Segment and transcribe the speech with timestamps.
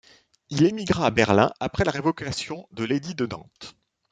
[0.49, 3.75] Il émigra à Berlin après la révocation de l'édit de Nantes.